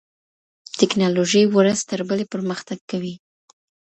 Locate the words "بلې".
2.09-2.25